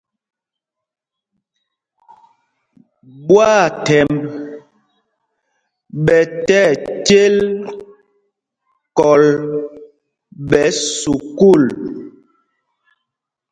Ɓwaathɛmb 3.27 4.19
ɓɛ 6.05 6.17
tí 6.45 6.57
ɛcêl 6.69 7.37
kɔl 8.97 9.23
ɓɛ̌ 10.49 10.67
sukûl. 10.99 11.63